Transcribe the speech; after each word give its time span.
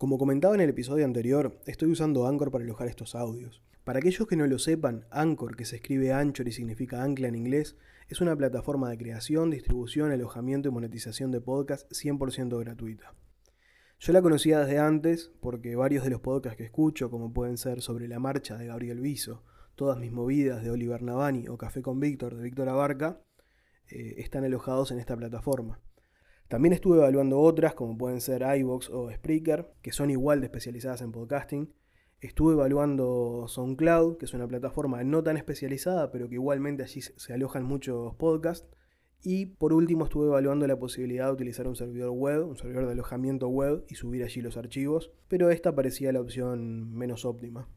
Como 0.00 0.16
comentaba 0.16 0.54
en 0.54 0.62
el 0.62 0.70
episodio 0.70 1.04
anterior, 1.04 1.60
estoy 1.66 1.90
usando 1.90 2.26
Anchor 2.26 2.50
para 2.50 2.64
alojar 2.64 2.88
estos 2.88 3.14
audios. 3.14 3.62
Para 3.84 3.98
aquellos 3.98 4.26
que 4.26 4.34
no 4.34 4.46
lo 4.46 4.58
sepan, 4.58 5.04
Anchor, 5.10 5.56
que 5.56 5.66
se 5.66 5.76
escribe 5.76 6.14
Anchor 6.14 6.48
y 6.48 6.52
significa 6.52 7.02
ancla 7.02 7.28
en 7.28 7.34
inglés, 7.34 7.76
es 8.08 8.22
una 8.22 8.34
plataforma 8.34 8.88
de 8.88 8.96
creación, 8.96 9.50
distribución, 9.50 10.10
alojamiento 10.10 10.70
y 10.70 10.72
monetización 10.72 11.30
de 11.32 11.42
podcasts 11.42 11.86
100% 12.02 12.58
gratuita. 12.60 13.12
Yo 13.98 14.14
la 14.14 14.22
conocía 14.22 14.60
desde 14.60 14.78
antes 14.78 15.32
porque 15.42 15.76
varios 15.76 16.02
de 16.04 16.08
los 16.08 16.22
podcasts 16.22 16.56
que 16.56 16.64
escucho, 16.64 17.10
como 17.10 17.34
pueden 17.34 17.58
ser 17.58 17.82
Sobre 17.82 18.08
la 18.08 18.18
Marcha 18.18 18.56
de 18.56 18.68
Gabriel 18.68 19.00
Viso, 19.00 19.44
Todas 19.74 19.98
mis 19.98 20.12
movidas 20.12 20.62
de 20.62 20.70
Oliver 20.70 21.02
Navani 21.02 21.46
o 21.48 21.58
Café 21.58 21.82
con 21.82 22.00
Víctor 22.00 22.36
de 22.36 22.44
Víctor 22.44 22.70
Abarca, 22.70 23.20
eh, 23.86 24.14
están 24.16 24.44
alojados 24.44 24.92
en 24.92 24.98
esta 24.98 25.14
plataforma. 25.14 25.78
También 26.50 26.72
estuve 26.72 26.96
evaluando 26.96 27.38
otras, 27.38 27.74
como 27.74 27.96
pueden 27.96 28.20
ser 28.20 28.42
iVoox 28.42 28.90
o 28.90 29.08
Spreaker, 29.08 29.70
que 29.82 29.92
son 29.92 30.10
igual 30.10 30.40
de 30.40 30.46
especializadas 30.46 31.00
en 31.00 31.12
podcasting. 31.12 31.72
Estuve 32.20 32.54
evaluando 32.54 33.44
SoundCloud, 33.46 34.16
que 34.16 34.24
es 34.24 34.34
una 34.34 34.48
plataforma 34.48 35.04
no 35.04 35.22
tan 35.22 35.36
especializada, 35.36 36.10
pero 36.10 36.28
que 36.28 36.34
igualmente 36.34 36.82
allí 36.82 37.02
se 37.02 37.32
alojan 37.32 37.62
muchos 37.62 38.16
podcasts. 38.16 38.68
Y 39.22 39.46
por 39.46 39.72
último 39.72 40.06
estuve 40.06 40.26
evaluando 40.26 40.66
la 40.66 40.76
posibilidad 40.76 41.26
de 41.26 41.34
utilizar 41.34 41.68
un 41.68 41.76
servidor 41.76 42.10
web, 42.10 42.48
un 42.48 42.56
servidor 42.56 42.86
de 42.86 42.92
alojamiento 42.94 43.46
web 43.46 43.84
y 43.88 43.94
subir 43.94 44.24
allí 44.24 44.40
los 44.40 44.56
archivos, 44.56 45.12
pero 45.28 45.50
esta 45.50 45.76
parecía 45.76 46.10
la 46.10 46.20
opción 46.20 46.92
menos 46.92 47.24
óptima. 47.24 47.68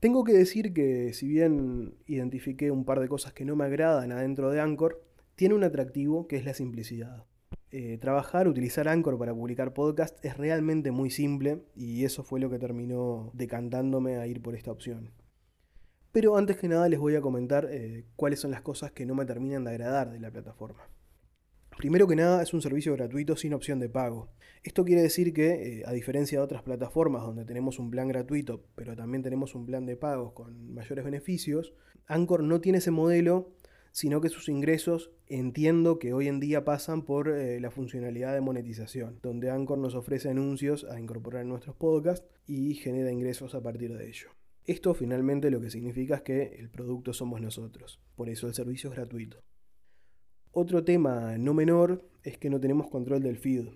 Tengo 0.00 0.22
que 0.22 0.34
decir 0.34 0.74
que 0.74 1.14
si 1.14 1.28
bien 1.28 1.94
identifiqué 2.04 2.70
un 2.70 2.84
par 2.84 3.00
de 3.00 3.08
cosas 3.08 3.32
que 3.32 3.46
no 3.46 3.56
me 3.56 3.64
agradan 3.64 4.12
adentro 4.12 4.50
de 4.50 4.60
Anchor, 4.60 5.00
tiene 5.34 5.54
un 5.54 5.64
atractivo 5.64 6.26
que 6.26 6.36
es 6.36 6.44
la 6.44 6.54
simplicidad. 6.54 7.24
Eh, 7.70 7.96
trabajar, 7.98 8.48
utilizar 8.48 8.86
Anchor 8.86 9.18
para 9.18 9.34
publicar 9.34 9.72
podcast 9.72 10.22
es 10.24 10.36
realmente 10.36 10.90
muy 10.90 11.10
simple 11.10 11.62
y 11.74 12.04
eso 12.04 12.22
fue 12.22 12.38
lo 12.38 12.50
que 12.50 12.58
terminó 12.58 13.30
decantándome 13.32 14.16
a 14.16 14.26
ir 14.26 14.42
por 14.42 14.54
esta 14.54 14.70
opción. 14.70 15.10
Pero 16.12 16.36
antes 16.36 16.58
que 16.58 16.68
nada 16.68 16.90
les 16.90 17.00
voy 17.00 17.16
a 17.16 17.22
comentar 17.22 17.66
eh, 17.70 18.04
cuáles 18.16 18.40
son 18.40 18.50
las 18.50 18.60
cosas 18.60 18.92
que 18.92 19.06
no 19.06 19.14
me 19.14 19.24
terminan 19.24 19.64
de 19.64 19.70
agradar 19.70 20.12
de 20.12 20.20
la 20.20 20.30
plataforma. 20.30 20.86
Primero 21.78 22.06
que 22.06 22.16
nada 22.16 22.42
es 22.42 22.52
un 22.52 22.60
servicio 22.60 22.92
gratuito 22.92 23.34
sin 23.36 23.54
opción 23.54 23.80
de 23.80 23.88
pago. 23.88 24.28
Esto 24.62 24.84
quiere 24.84 25.00
decir 25.00 25.32
que, 25.32 25.80
eh, 25.80 25.82
a 25.86 25.92
diferencia 25.92 26.38
de 26.38 26.44
otras 26.44 26.62
plataformas 26.62 27.22
donde 27.22 27.46
tenemos 27.46 27.78
un 27.78 27.90
plan 27.90 28.08
gratuito, 28.08 28.66
pero 28.74 28.94
también 28.94 29.22
tenemos 29.22 29.54
un 29.54 29.64
plan 29.64 29.86
de 29.86 29.96
pagos 29.96 30.32
con 30.32 30.74
mayores 30.74 31.04
beneficios, 31.04 31.72
Anchor 32.06 32.42
no 32.42 32.60
tiene 32.60 32.78
ese 32.78 32.90
modelo 32.90 33.54
sino 33.92 34.20
que 34.20 34.30
sus 34.30 34.48
ingresos 34.48 35.10
entiendo 35.28 35.98
que 35.98 36.14
hoy 36.14 36.26
en 36.26 36.40
día 36.40 36.64
pasan 36.64 37.02
por 37.02 37.28
eh, 37.28 37.60
la 37.60 37.70
funcionalidad 37.70 38.34
de 38.34 38.40
monetización, 38.40 39.20
donde 39.22 39.50
Anchor 39.50 39.78
nos 39.78 39.94
ofrece 39.94 40.30
anuncios 40.30 40.84
a 40.84 40.98
incorporar 40.98 41.42
en 41.42 41.50
nuestros 41.50 41.76
podcasts 41.76 42.26
y 42.46 42.74
genera 42.74 43.12
ingresos 43.12 43.54
a 43.54 43.62
partir 43.62 43.96
de 43.96 44.08
ello. 44.08 44.30
Esto 44.64 44.94
finalmente 44.94 45.50
lo 45.50 45.60
que 45.60 45.70
significa 45.70 46.16
es 46.16 46.22
que 46.22 46.56
el 46.58 46.70
producto 46.70 47.12
somos 47.12 47.40
nosotros, 47.40 48.00
por 48.16 48.28
eso 48.28 48.46
el 48.46 48.54
servicio 48.54 48.90
es 48.90 48.96
gratuito. 48.96 49.38
Otro 50.52 50.84
tema 50.84 51.36
no 51.38 51.54
menor 51.54 52.08
es 52.22 52.38
que 52.38 52.50
no 52.50 52.60
tenemos 52.60 52.88
control 52.88 53.22
del 53.22 53.38
feed. 53.38 53.68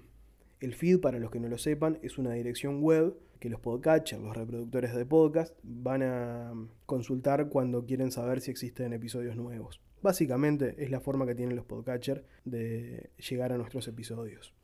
El 0.60 0.74
feed, 0.74 1.00
para 1.00 1.18
los 1.18 1.30
que 1.30 1.40
no 1.40 1.48
lo 1.48 1.58
sepan, 1.58 1.98
es 2.02 2.18
una 2.18 2.32
dirección 2.32 2.82
web 2.82 3.16
que 3.40 3.50
los 3.50 3.60
podcatchers, 3.60 4.22
los 4.22 4.36
reproductores 4.36 4.94
de 4.94 5.04
podcast, 5.04 5.58
van 5.62 6.02
a 6.02 6.54
consultar 6.86 7.48
cuando 7.48 7.84
quieren 7.84 8.10
saber 8.10 8.40
si 8.40 8.50
existen 8.50 8.92
episodios 8.92 9.36
nuevos. 9.36 9.80
Básicamente 10.02 10.74
es 10.78 10.90
la 10.90 11.00
forma 11.00 11.26
que 11.26 11.34
tienen 11.34 11.56
los 11.56 11.64
podcatchers 11.64 12.22
de 12.44 13.10
llegar 13.16 13.52
a 13.52 13.58
nuestros 13.58 13.88
episodios. 13.88 14.54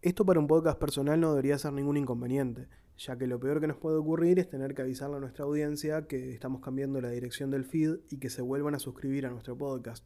Esto 0.00 0.24
para 0.26 0.40
un 0.40 0.46
podcast 0.46 0.78
personal 0.78 1.20
no 1.20 1.30
debería 1.30 1.58
ser 1.58 1.72
ningún 1.72 1.96
inconveniente, 1.96 2.68
ya 2.96 3.16
que 3.16 3.26
lo 3.26 3.40
peor 3.40 3.60
que 3.60 3.66
nos 3.66 3.76
puede 3.76 3.96
ocurrir 3.96 4.38
es 4.38 4.48
tener 4.48 4.74
que 4.74 4.82
avisarle 4.82 5.16
a 5.16 5.20
nuestra 5.20 5.44
audiencia 5.44 6.06
que 6.06 6.32
estamos 6.32 6.60
cambiando 6.60 7.00
la 7.00 7.10
dirección 7.10 7.50
del 7.50 7.64
feed 7.64 8.00
y 8.10 8.18
que 8.18 8.30
se 8.30 8.42
vuelvan 8.42 8.74
a 8.74 8.78
suscribir 8.78 9.26
a 9.26 9.30
nuestro 9.30 9.56
podcast. 9.56 10.04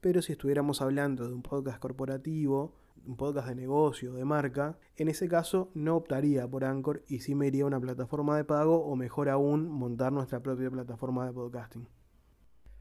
Pero 0.00 0.22
si 0.22 0.32
estuviéramos 0.32 0.80
hablando 0.80 1.26
de 1.26 1.34
un 1.34 1.42
podcast 1.42 1.78
corporativo, 1.80 2.74
un 3.06 3.16
podcast 3.16 3.48
de 3.48 3.54
negocio, 3.54 4.12
de 4.12 4.24
marca, 4.24 4.78
en 4.96 5.08
ese 5.08 5.28
caso 5.28 5.70
no 5.74 5.96
optaría 5.96 6.46
por 6.46 6.64
Anchor 6.64 7.02
y 7.08 7.20
sí 7.20 7.34
me 7.34 7.46
iría 7.46 7.64
a 7.64 7.68
una 7.68 7.80
plataforma 7.80 8.36
de 8.36 8.44
pago 8.44 8.84
o 8.84 8.96
mejor 8.96 9.28
aún 9.28 9.68
montar 9.68 10.12
nuestra 10.12 10.40
propia 10.42 10.70
plataforma 10.70 11.26
de 11.26 11.32
podcasting. 11.32 11.88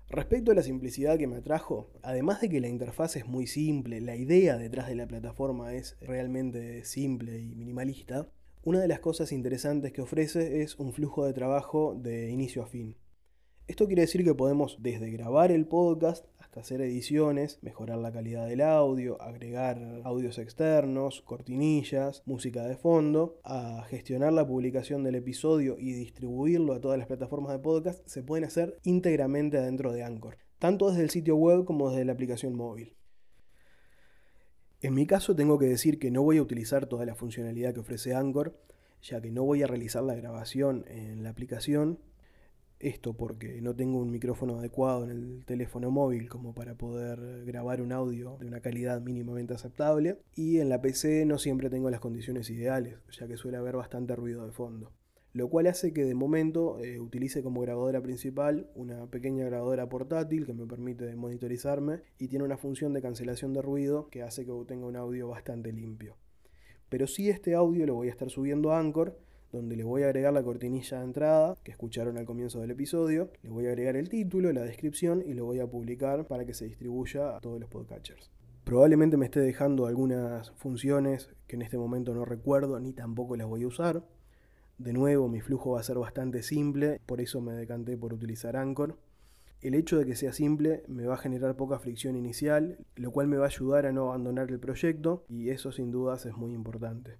Respecto 0.09 0.51
a 0.51 0.55
la 0.55 0.63
simplicidad 0.63 1.17
que 1.17 1.27
me 1.27 1.35
atrajo, 1.35 1.89
además 2.01 2.39
de 2.39 2.47
que 2.47 2.61
la 2.61 2.69
interfaz 2.69 3.17
es 3.17 3.27
muy 3.27 3.45
simple, 3.45 3.99
la 3.99 4.15
idea 4.15 4.57
detrás 4.57 4.87
de 4.87 4.95
la 4.95 5.05
plataforma 5.05 5.73
es 5.73 5.97
realmente 5.99 6.85
simple 6.85 7.41
y 7.41 7.55
minimalista, 7.55 8.29
una 8.63 8.79
de 8.79 8.87
las 8.87 9.01
cosas 9.01 9.33
interesantes 9.33 9.91
que 9.91 10.01
ofrece 10.01 10.61
es 10.61 10.79
un 10.79 10.93
flujo 10.93 11.25
de 11.25 11.33
trabajo 11.33 11.93
de 11.93 12.29
inicio 12.29 12.63
a 12.63 12.67
fin. 12.67 12.95
Esto 13.67 13.85
quiere 13.85 14.03
decir 14.03 14.23
que 14.23 14.33
podemos 14.33 14.77
desde 14.79 15.11
grabar 15.11 15.51
el 15.51 15.65
podcast 15.65 16.25
hasta 16.37 16.61
hacer 16.61 16.79
ediciones, 16.79 17.59
mejorar 17.61 17.97
la 17.97 18.13
calidad 18.13 18.47
del 18.47 18.61
audio, 18.61 19.21
agregar 19.21 19.77
audios 20.05 20.37
externos, 20.37 21.21
cortinillas, 21.21 22.23
música 22.25 22.63
de 22.65 22.77
fondo, 22.77 23.41
a 23.43 23.83
gestionar 23.89 24.31
la 24.31 24.47
publicación 24.47 25.03
del 25.03 25.15
episodio 25.15 25.75
y 25.77 25.91
distribuirlo 25.91 26.71
a 26.71 26.79
todas 26.79 26.97
las 26.97 27.07
plataformas 27.07 27.51
de 27.51 27.59
podcast, 27.59 28.07
se 28.07 28.23
pueden 28.23 28.45
hacer 28.45 28.79
íntegramente 28.83 29.57
adentro 29.57 29.91
de 29.91 30.01
Anchor, 30.01 30.37
tanto 30.59 30.89
desde 30.89 31.03
el 31.03 31.09
sitio 31.09 31.35
web 31.35 31.65
como 31.65 31.89
desde 31.89 32.05
la 32.05 32.13
aplicación 32.13 32.55
móvil. 32.55 32.95
En 34.79 34.93
mi 34.93 35.05
caso 35.05 35.35
tengo 35.35 35.59
que 35.59 35.65
decir 35.65 35.99
que 35.99 36.09
no 36.09 36.23
voy 36.23 36.37
a 36.37 36.41
utilizar 36.41 36.85
toda 36.85 37.05
la 37.05 37.15
funcionalidad 37.15 37.73
que 37.73 37.81
ofrece 37.81 38.15
Anchor, 38.15 38.57
ya 39.01 39.19
que 39.19 39.29
no 39.29 39.43
voy 39.43 39.61
a 39.61 39.67
realizar 39.67 40.03
la 40.03 40.15
grabación 40.15 40.85
en 40.87 41.21
la 41.21 41.31
aplicación, 41.31 41.99
esto 42.79 43.13
porque 43.13 43.61
no 43.61 43.75
tengo 43.75 43.99
un 43.99 44.11
micrófono 44.11 44.59
adecuado 44.59 45.03
en 45.03 45.11
el 45.11 45.45
teléfono 45.45 45.91
móvil 45.91 46.29
como 46.29 46.53
para 46.53 46.75
poder 46.75 47.45
grabar 47.45 47.81
un 47.81 47.91
audio 47.91 48.37
de 48.39 48.47
una 48.47 48.59
calidad 48.59 49.01
mínimamente 49.01 49.53
aceptable. 49.53 50.19
Y 50.35 50.59
en 50.59 50.69
la 50.69 50.81
PC 50.81 51.25
no 51.25 51.37
siempre 51.37 51.69
tengo 51.69 51.89
las 51.89 51.99
condiciones 51.99 52.49
ideales, 52.49 52.99
ya 53.11 53.27
que 53.27 53.37
suele 53.37 53.57
haber 53.57 53.75
bastante 53.75 54.15
ruido 54.15 54.45
de 54.45 54.51
fondo. 54.51 54.91
Lo 55.33 55.49
cual 55.49 55.67
hace 55.67 55.93
que 55.93 56.03
de 56.03 56.15
momento 56.15 56.79
eh, 56.79 56.99
utilice 56.99 57.43
como 57.43 57.61
grabadora 57.61 58.01
principal 58.01 58.71
una 58.73 59.05
pequeña 59.07 59.45
grabadora 59.45 59.87
portátil 59.87 60.45
que 60.45 60.53
me 60.53 60.65
permite 60.65 61.15
monitorizarme 61.15 62.01
y 62.17 62.27
tiene 62.27 62.45
una 62.45 62.57
función 62.57 62.93
de 62.93 63.01
cancelación 63.01 63.53
de 63.53 63.61
ruido 63.61 64.07
que 64.09 64.23
hace 64.23 64.45
que 64.45 64.53
tenga 64.67 64.87
un 64.87 64.95
audio 64.95 65.27
bastante 65.27 65.71
limpio. 65.71 66.15
Pero 66.89 67.05
si 67.05 67.29
este 67.29 67.53
audio 67.53 67.85
lo 67.85 67.95
voy 67.95 68.07
a 68.07 68.11
estar 68.11 68.29
subiendo 68.29 68.71
a 68.71 68.79
Anchor 68.79 69.19
donde 69.51 69.75
le 69.75 69.83
voy 69.83 70.03
a 70.03 70.07
agregar 70.07 70.33
la 70.33 70.43
cortinilla 70.43 70.99
de 70.99 71.05
entrada 71.05 71.55
que 71.63 71.71
escucharon 71.71 72.17
al 72.17 72.25
comienzo 72.25 72.59
del 72.59 72.71
episodio, 72.71 73.31
le 73.43 73.49
voy 73.49 73.65
a 73.65 73.69
agregar 73.69 73.95
el 73.95 74.09
título, 74.09 74.51
la 74.51 74.63
descripción 74.63 75.23
y 75.25 75.33
lo 75.33 75.45
voy 75.45 75.59
a 75.59 75.67
publicar 75.67 76.25
para 76.25 76.45
que 76.45 76.53
se 76.53 76.65
distribuya 76.65 77.35
a 77.35 77.39
todos 77.39 77.59
los 77.59 77.69
podcatchers. 77.69 78.31
Probablemente 78.63 79.15
me 79.15 79.25
esté 79.25 79.39
dejando 79.39 79.85
algunas 79.85 80.51
funciones 80.51 81.29
que 81.47 81.55
en 81.55 81.61
este 81.61 81.77
momento 81.77 82.13
no 82.13 82.25
recuerdo 82.25 82.79
ni 82.81 82.91
tampoco 82.91 83.37
las 83.37 83.47
voy 83.47 83.63
a 83.63 83.67
usar. 83.67 84.03
De 84.77 84.91
nuevo, 84.91 85.29
mi 85.29 85.39
flujo 85.39 85.71
va 85.71 85.79
a 85.79 85.83
ser 85.83 85.97
bastante 85.97 86.43
simple, 86.43 86.99
por 87.05 87.21
eso 87.21 87.39
me 87.39 87.53
decanté 87.53 87.97
por 87.97 88.13
utilizar 88.13 88.57
Anchor. 88.57 88.97
El 89.61 89.73
hecho 89.73 89.97
de 89.97 90.05
que 90.05 90.15
sea 90.15 90.33
simple 90.33 90.83
me 90.87 91.05
va 91.05 91.15
a 91.15 91.17
generar 91.17 91.55
poca 91.55 91.79
fricción 91.79 92.15
inicial, 92.15 92.77
lo 92.95 93.11
cual 93.11 93.27
me 93.27 93.37
va 93.37 93.45
a 93.45 93.47
ayudar 93.47 93.85
a 93.85 93.91
no 93.93 94.09
abandonar 94.09 94.51
el 94.51 94.59
proyecto 94.59 95.23
y 95.29 95.49
eso 95.49 95.71
sin 95.71 95.89
dudas 95.89 96.25
es 96.25 96.35
muy 96.35 96.53
importante. 96.53 97.17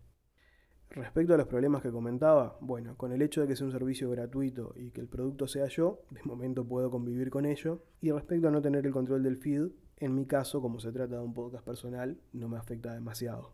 Respecto 0.91 1.33
a 1.33 1.37
los 1.37 1.47
problemas 1.47 1.81
que 1.81 1.91
comentaba, 1.91 2.57
bueno, 2.61 2.95
con 2.97 3.11
el 3.11 3.21
hecho 3.21 3.41
de 3.41 3.47
que 3.47 3.55
sea 3.55 3.67
un 3.67 3.73
servicio 3.73 4.09
gratuito 4.09 4.73
y 4.75 4.91
que 4.91 5.01
el 5.01 5.07
producto 5.07 5.47
sea 5.47 5.67
yo, 5.67 6.01
de 6.09 6.23
momento 6.23 6.65
puedo 6.65 6.89
convivir 6.89 7.29
con 7.29 7.45
ello. 7.45 7.83
Y 8.01 8.11
respecto 8.11 8.47
a 8.47 8.51
no 8.51 8.61
tener 8.61 8.85
el 8.85 8.93
control 8.93 9.21
del 9.21 9.37
feed, 9.37 9.67
en 9.97 10.15
mi 10.15 10.25
caso, 10.25 10.61
como 10.61 10.79
se 10.79 10.91
trata 10.91 11.15
de 11.15 11.21
un 11.21 11.33
podcast 11.33 11.65
personal, 11.65 12.17
no 12.33 12.47
me 12.47 12.57
afecta 12.57 12.93
demasiado. 12.93 13.51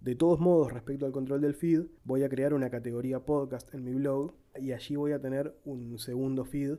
De 0.00 0.14
todos 0.14 0.38
modos, 0.38 0.72
respecto 0.72 1.06
al 1.06 1.12
control 1.12 1.40
del 1.40 1.54
feed, 1.54 1.84
voy 2.04 2.24
a 2.24 2.28
crear 2.28 2.52
una 2.52 2.68
categoría 2.68 3.20
podcast 3.20 3.72
en 3.72 3.84
mi 3.84 3.94
blog 3.94 4.34
y 4.56 4.72
allí 4.72 4.96
voy 4.96 5.12
a 5.12 5.20
tener 5.20 5.56
un 5.64 5.98
segundo 5.98 6.44
feed 6.44 6.76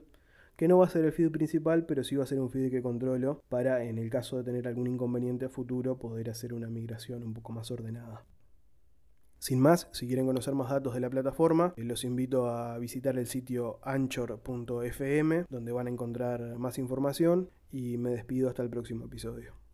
que 0.55 0.67
no 0.67 0.77
va 0.77 0.85
a 0.85 0.89
ser 0.89 1.05
el 1.05 1.11
feed 1.11 1.31
principal, 1.31 1.85
pero 1.85 2.03
sí 2.03 2.15
va 2.15 2.23
a 2.23 2.27
ser 2.27 2.39
un 2.39 2.49
feed 2.49 2.69
que 2.69 2.81
controlo 2.81 3.41
para, 3.49 3.83
en 3.83 3.97
el 3.97 4.09
caso 4.09 4.37
de 4.37 4.43
tener 4.43 4.67
algún 4.67 4.87
inconveniente 4.87 5.45
a 5.45 5.49
futuro, 5.49 5.97
poder 5.97 6.29
hacer 6.29 6.53
una 6.53 6.69
migración 6.69 7.23
un 7.23 7.33
poco 7.33 7.51
más 7.51 7.71
ordenada. 7.71 8.23
Sin 9.39 9.59
más, 9.59 9.87
si 9.91 10.07
quieren 10.07 10.25
conocer 10.25 10.55
más 10.55 10.69
datos 10.69 10.93
de 10.93 10.99
la 10.99 11.09
plataforma, 11.09 11.73
eh, 11.77 11.83
los 11.83 12.03
invito 12.03 12.49
a 12.49 12.77
visitar 12.77 13.17
el 13.17 13.27
sitio 13.27 13.79
anchor.fm, 13.83 15.45
donde 15.49 15.71
van 15.71 15.87
a 15.87 15.91
encontrar 15.91 16.57
más 16.57 16.77
información 16.77 17.49
y 17.71 17.97
me 17.97 18.11
despido 18.11 18.49
hasta 18.49 18.63
el 18.63 18.69
próximo 18.69 19.05
episodio. 19.05 19.64